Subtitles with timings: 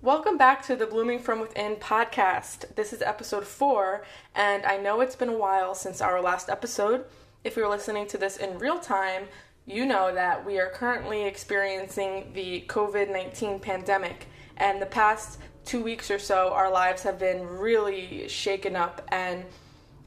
[0.00, 2.76] Welcome back to the Blooming from Within podcast.
[2.76, 7.04] This is episode four, and I know it's been a while since our last episode.
[7.42, 9.24] If you're listening to this in real time,
[9.66, 15.82] you know that we are currently experiencing the COVID 19 pandemic, and the past two
[15.82, 19.40] weeks or so, our lives have been really shaken up, and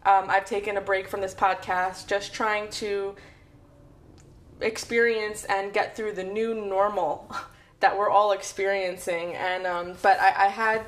[0.05, 3.13] um, I've taken a break from this podcast just trying to
[4.61, 7.35] experience and get through the new normal
[7.81, 9.35] that we're all experiencing.
[9.35, 10.85] And um, but I, I had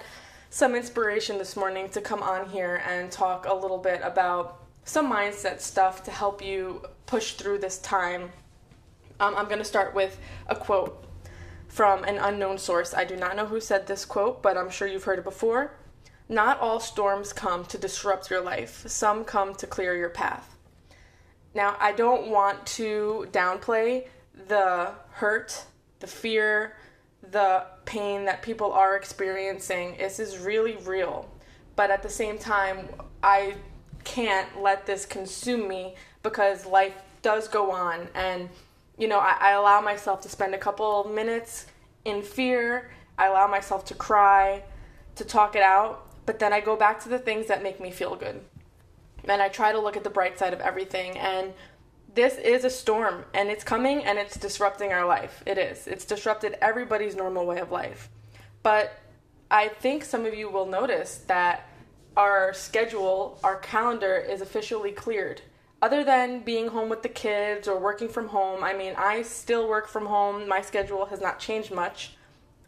[0.50, 5.12] some inspiration this morning to come on here and talk a little bit about some
[5.12, 8.32] mindset stuff to help you push through this time.
[9.20, 11.04] Um, I'm going to start with a quote
[11.68, 12.94] from an unknown source.
[12.94, 15.74] I do not know who said this quote, but I'm sure you've heard it before.
[16.30, 20.56] Not all storms come to disrupt your life, some come to clear your path.
[21.56, 24.08] Now, I don't want to downplay
[24.48, 25.66] the hurt,
[26.00, 26.76] the fear,
[27.32, 29.96] the pain that people are experiencing.
[29.98, 31.30] This is really real.
[31.76, 32.90] But at the same time,
[33.24, 33.56] I
[34.04, 38.08] can't let this consume me because life does go on.
[38.14, 38.50] And,
[38.98, 41.68] you know, I, I allow myself to spend a couple minutes
[42.06, 42.92] in fear.
[43.18, 44.64] I allow myself to cry,
[45.16, 46.08] to talk it out.
[46.26, 48.42] But then I go back to the things that make me feel good.
[49.26, 51.18] And I try to look at the bright side of everything.
[51.18, 51.54] And
[52.14, 55.44] this is a storm and it's coming and it's disrupting our life.
[55.46, 55.88] It is.
[55.88, 58.10] It's disrupted everybody's normal way of life.
[58.62, 58.94] But
[59.50, 61.70] I think some of you will notice that
[62.16, 65.42] our schedule, our calendar is officially cleared.
[65.82, 69.68] Other than being home with the kids or working from home, I mean, I still
[69.68, 70.48] work from home.
[70.48, 72.16] My schedule has not changed much.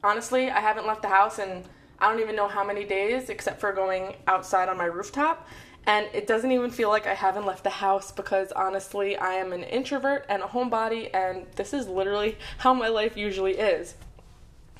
[0.03, 1.63] Honestly, I haven't left the house in
[1.99, 5.47] I don't even know how many days except for going outside on my rooftop.
[5.87, 9.53] And it doesn't even feel like I haven't left the house because honestly, I am
[9.53, 13.95] an introvert and a homebody, and this is literally how my life usually is.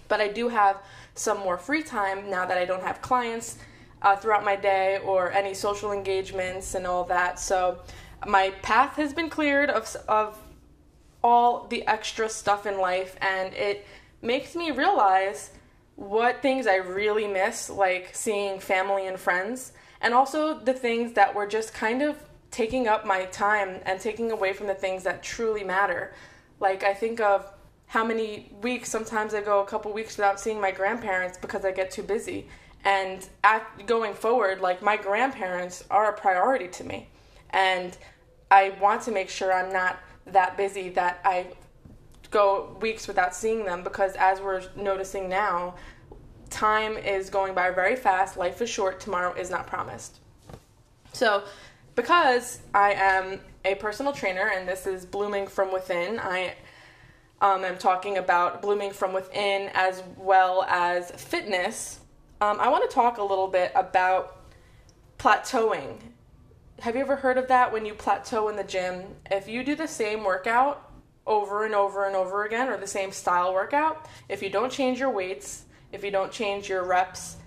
[0.08, 0.78] But I do have
[1.14, 3.58] some more free time now that I don't have clients
[4.02, 7.40] uh, throughout my day or any social engagements and all that.
[7.40, 7.80] So
[8.26, 10.38] my path has been cleared of, of
[11.24, 13.86] all the extra stuff in life, and it
[14.22, 15.52] makes me realize
[15.96, 21.34] what things I really miss, like seeing family and friends and also the things that
[21.34, 22.18] were just kind of
[22.52, 26.14] taking up my time and taking away from the things that truly matter.
[26.60, 27.52] Like I think of
[27.88, 31.72] how many weeks sometimes I go a couple weeks without seeing my grandparents because I
[31.72, 32.48] get too busy.
[32.84, 37.10] And at, going forward, like my grandparents are a priority to me.
[37.50, 37.98] And
[38.52, 41.48] I want to make sure I'm not that busy that I
[42.32, 45.76] go weeks without seeing them because as we're noticing now,
[46.56, 50.20] time is going by very fast, life is short, tomorrow is not promised.
[51.12, 51.44] So,
[51.96, 56.56] because I am a personal trainer and this is blooming from within, I
[57.42, 62.00] um, am talking about blooming from within as well as fitness.
[62.40, 64.38] Um, I want to talk a little bit about
[65.20, 65.98] plateauing.
[66.80, 69.04] Have you ever heard of that when you plateau in the gym?
[69.30, 70.92] If you do the same workout
[71.28, 75.00] over and over and over again, or the same style workout, if you don't change
[75.00, 75.65] your weights,
[75.96, 77.38] if you don't change your reps,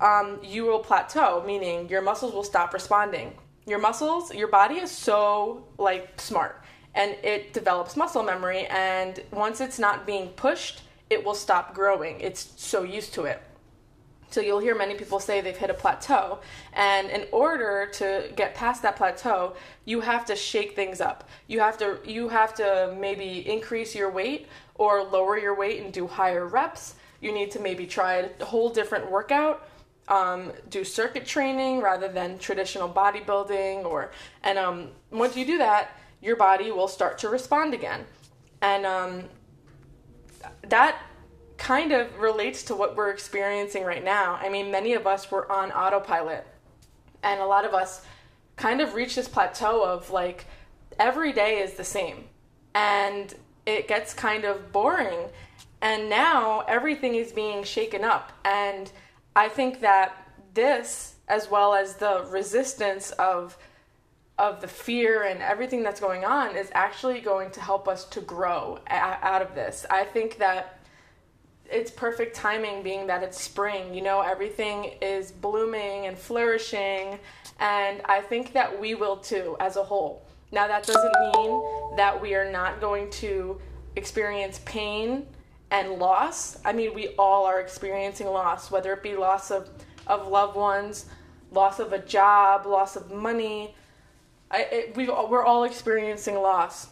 [0.00, 3.34] um, you will plateau, meaning your muscles will stop responding.
[3.66, 6.64] Your muscles, your body is so like smart
[6.94, 12.20] and it develops muscle memory and once it's not being pushed, it will stop growing.
[12.20, 13.40] It's so used to it.
[14.30, 16.38] So you'll hear many people say they've hit a plateau.
[16.72, 19.54] And in order to get past that plateau,
[19.84, 21.28] you have to shake things up.
[21.48, 25.92] You have to you have to maybe increase your weight or lower your weight and
[25.92, 29.66] do higher reps you need to maybe try a whole different workout
[30.08, 34.10] um, do circuit training rather than traditional bodybuilding or
[34.42, 38.04] and um, once you do that your body will start to respond again.
[38.62, 39.24] And um,
[40.68, 41.02] that
[41.56, 44.38] kind of relates to what we're experiencing right now.
[44.40, 46.46] I mean many of us were on autopilot
[47.22, 48.04] and a lot of us
[48.56, 50.46] kind of reach this plateau of like
[50.98, 52.24] every day is the same.
[52.74, 53.34] And
[53.66, 55.28] it gets kind of boring
[55.82, 58.32] and now everything is being shaken up.
[58.44, 58.90] And
[59.34, 60.16] I think that
[60.54, 63.58] this, as well as the resistance of
[64.38, 68.20] of the fear and everything that's going on is actually going to help us to
[68.22, 69.84] grow a- out of this.
[69.90, 70.78] I think that
[71.70, 73.94] it's perfect timing being that it's spring.
[73.94, 77.18] You know, everything is blooming and flourishing,
[77.60, 80.26] and I think that we will too as a whole.
[80.50, 83.60] Now, that doesn't mean that we are not going to
[83.96, 85.26] experience pain
[85.72, 86.58] and loss.
[86.66, 89.70] I mean, we all are experiencing loss, whether it be loss of,
[90.06, 91.06] of loved ones,
[91.50, 93.74] loss of a job, loss of money.
[94.50, 96.88] I, it, we we're all experiencing loss.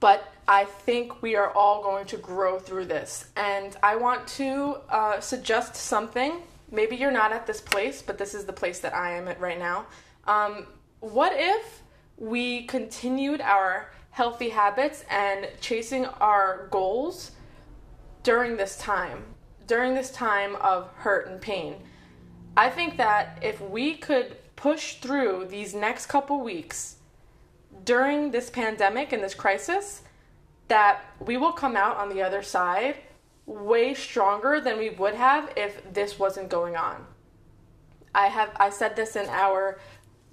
[0.00, 3.30] But I think we are all going to grow through this.
[3.36, 6.42] And I want to uh, suggest something.
[6.70, 9.40] Maybe you're not at this place, but this is the place that I am at
[9.40, 9.86] right now.
[10.26, 10.66] Um,
[11.00, 11.82] what if
[12.18, 17.30] we continued our healthy habits and chasing our goals
[18.22, 19.24] during this time,
[19.66, 21.76] during this time of hurt and pain?
[22.56, 26.96] I think that if we could push through these next couple weeks
[27.84, 30.02] during this pandemic and this crisis,
[30.66, 32.96] that we will come out on the other side
[33.46, 37.06] way stronger than we would have if this wasn't going on.
[38.14, 39.78] I have I said this in our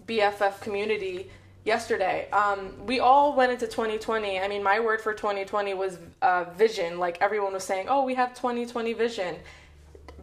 [0.08, 1.30] BFF community
[1.66, 2.30] yesterday.
[2.32, 4.40] Um, we all went into 2020.
[4.40, 7.00] I mean, my word for 2020 was uh, vision.
[7.00, 9.36] Like everyone was saying, "Oh, we have 2020 vision,"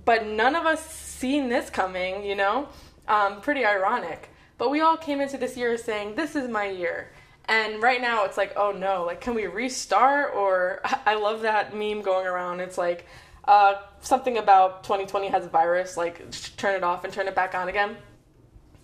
[0.05, 2.25] but none of us seen this coming.
[2.25, 2.69] You know,
[3.09, 4.31] um, pretty ironic.
[4.56, 7.11] But we all came into this year saying, "This is my year."
[7.47, 10.33] And right now it's like, oh no, like can we restart?
[10.35, 12.61] Or I love that meme going around.
[12.61, 13.06] It's like
[13.44, 16.25] uh, something about 2020 has a virus, like
[16.56, 17.97] turn it off and turn it back on again.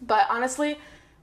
[0.02, 0.78] But honestly,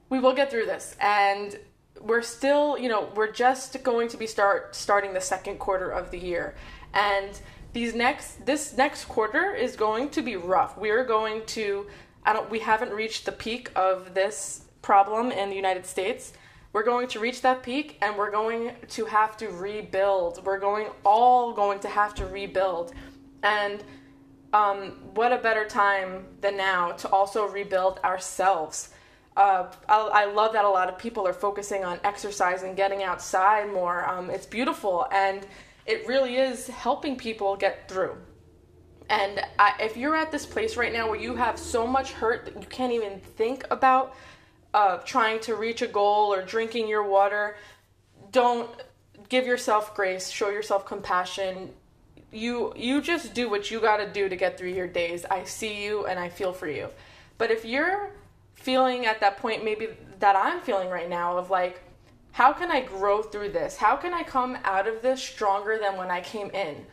[0.09, 1.59] we will get through this, and
[2.01, 6.11] we're still, you know, we're just going to be start starting the second quarter of
[6.11, 6.55] the year,
[6.93, 7.39] and
[7.73, 10.77] these next this next quarter is going to be rough.
[10.77, 11.87] We are going to,
[12.23, 16.33] I don't, we haven't reached the peak of this problem in the United States
[16.75, 20.43] we're going to reach that peak and we're going to have to rebuild.
[20.43, 22.91] We're going all going to have to rebuild.
[23.43, 23.81] And
[24.51, 28.89] um, what a better time than now to also rebuild ourselves.
[29.35, 33.71] Uh, I, love that a lot of people are focusing on exercise and getting outside
[33.71, 34.07] more.
[34.07, 35.45] Um, it's beautiful and
[35.85, 38.15] it really is helping people get through.
[39.09, 42.45] And I, if you're at this place right now where you have so much hurt
[42.45, 44.15] that you can't even think about
[44.73, 47.57] uh, trying to reach a goal or drinking your water,
[48.31, 48.69] don't
[49.29, 51.69] give yourself grace, show yourself compassion.
[52.31, 55.25] You you just do what you got to do to get through your days.
[55.29, 56.89] I see you and I feel for you.
[57.37, 58.11] But if you're
[58.55, 61.81] feeling at that point maybe that I'm feeling right now of like
[62.31, 63.77] how can I grow through this?
[63.77, 66.85] How can I come out of this stronger than when I came in?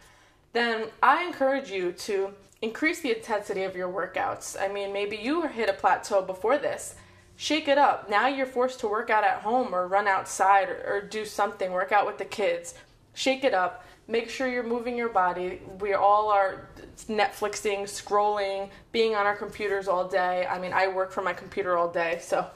[0.52, 2.30] Then I encourage you to
[2.60, 4.56] increase the intensity of your workouts.
[4.60, 6.94] I mean, maybe you hit a plateau before this
[7.42, 8.08] shake it up.
[8.08, 11.72] Now you're forced to work out at home or run outside or, or, do something,
[11.72, 12.74] work out with the kids.
[13.14, 13.84] Shake it up.
[14.12, 15.62] Make sure you're moving your body.
[15.80, 16.68] We all are
[17.08, 20.46] Netflixing, scrolling, being on our computers all day.
[20.46, 22.46] I mean, I work from my computer all day, so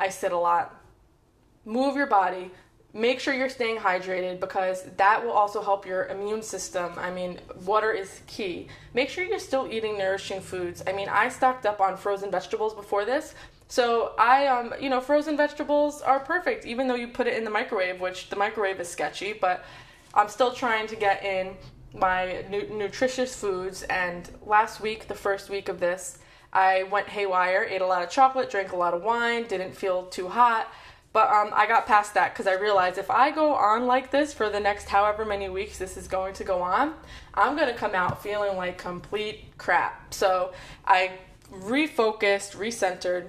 [0.00, 0.74] I sit a lot.
[1.64, 2.50] Move your body.
[2.92, 6.94] Make sure you're staying hydrated because that will also help your immune system.
[6.96, 8.66] I mean, water is key.
[8.92, 10.82] Make sure you're still eating nourishing foods.
[10.88, 13.32] I mean, I stocked up on frozen vegetables before this
[13.68, 17.44] so I, um, you know, frozen vegetables are perfect, even though you put it in
[17.44, 19.32] the microwave, which the microwave is sketchy.
[19.32, 19.64] But
[20.16, 21.56] I'm still trying to get in
[21.94, 23.82] my nu- nutritious foods.
[23.84, 26.18] And last week, the first week of this,
[26.52, 30.06] I went haywire, ate a lot of chocolate, drank a lot of wine, didn't feel
[30.06, 30.72] too hot.
[31.12, 34.34] But um, I got past that because I realized if I go on like this
[34.34, 36.94] for the next however many weeks this is going to go on,
[37.34, 40.12] I'm going to come out feeling like complete crap.
[40.12, 40.52] So
[40.84, 41.12] I
[41.50, 43.28] refocused, recentered,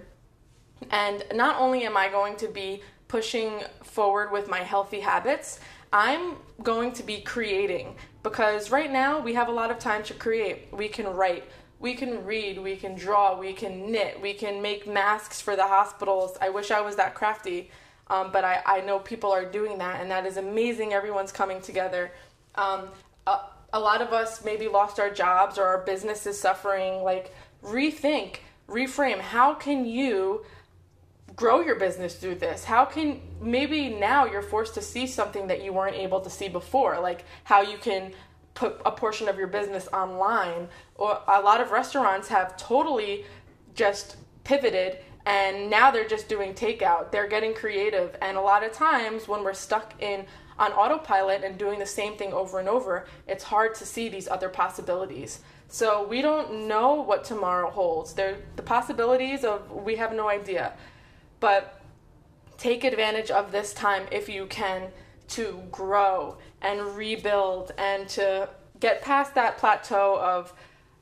[0.92, 5.60] and not only am I going to be pushing forward with my healthy habits,
[5.92, 10.14] I'm going to be creating because right now we have a lot of time to
[10.14, 10.68] create.
[10.72, 11.46] We can write,
[11.80, 15.68] we can read, we can draw, we can knit, we can make masks for the
[15.68, 16.38] hospitals.
[16.42, 17.72] I wish I was that crafty,
[18.10, 20.94] um, but I, I know people are doing that, and that is amazing.
[20.94, 22.12] Everyone's coming together.
[22.56, 22.90] Um,
[23.26, 23.40] a,
[23.74, 27.04] a lot of us maybe lost our jobs or our business is suffering.
[27.04, 29.20] Like, rethink, reframe.
[29.20, 30.44] How can you?
[31.38, 32.66] Grow your business through this?
[32.66, 36.50] How can maybe now you're forced to see something that you weren't able to see
[36.50, 38.12] before, like how you can
[38.56, 43.24] put a portion of your business online or a lot of restaurants have totally
[43.76, 47.12] just pivoted and now they're just doing takeout.
[47.12, 50.26] They're getting creative and a lot of times when we're stuck in
[50.58, 54.28] on autopilot and doing the same thing over and over, it's hard to see these
[54.28, 55.42] other possibilities.
[55.68, 58.14] So we don't know what tomorrow holds.
[58.14, 60.74] There the possibilities of we have no idea.
[61.40, 61.82] But
[62.58, 64.90] take advantage of this time if you can
[65.30, 70.54] to grow and rebuild and to get past that plateau of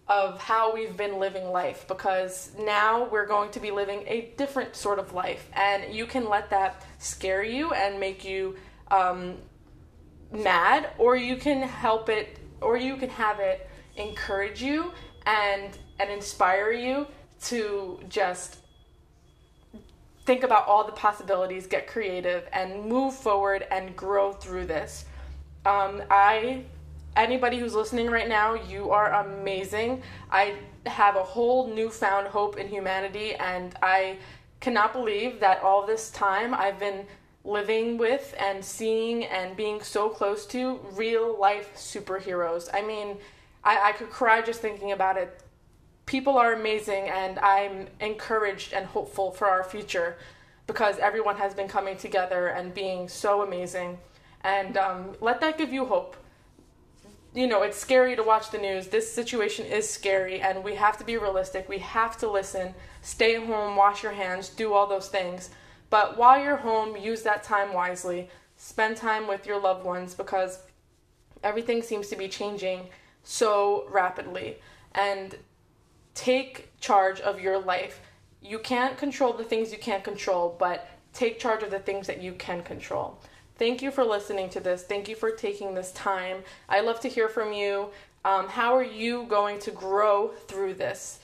[0.08, 1.88] of how we've been living life.
[1.88, 5.50] Because now we're going to be living a different sort of life.
[5.54, 8.56] And you can let that scare you and make you
[8.92, 9.38] um,
[10.32, 14.92] mad or you can help it or you can have it encourage you
[15.26, 17.08] and and inspire you
[17.42, 18.58] to just
[20.26, 25.06] think about all the possibilities, get creative, and move forward and grow through this.
[25.66, 26.64] Um, I,
[27.16, 30.02] anybody who's listening right now, you are amazing.
[30.32, 30.56] I
[30.86, 34.18] have a whole newfound hope in humanity, and I
[34.60, 37.06] cannot believe that all this time I've been
[37.44, 42.70] living with and seeing and being so close to real life superheroes.
[42.74, 43.18] I mean,
[43.64, 45.40] I, I could cry just thinking about it.
[46.06, 50.18] People are amazing, and I'm encouraged and hopeful for our future
[50.68, 53.98] because everyone has been coming together and being so amazing.
[54.42, 56.16] And um, let that give you hope.
[57.34, 58.88] You know, it's scary to watch the news.
[58.88, 61.68] This situation is scary, and we have to be realistic.
[61.68, 65.50] We have to listen, stay home, wash your hands, do all those things.
[65.90, 68.30] But while you're home, use that time wisely.
[68.58, 70.60] Spend time with your loved ones because
[71.44, 72.88] everything seems to be changing
[73.24, 74.58] so rapidly.
[74.94, 75.36] And
[76.16, 78.02] take charge of your life
[78.46, 82.22] you can't control the things you can't control, but take charge of the things that
[82.22, 83.20] you can control.
[83.58, 84.84] Thank you for listening to this.
[84.84, 86.44] Thank you for taking this time.
[86.70, 87.90] I love to hear from you.
[88.24, 91.20] Um, how are you going to grow through this?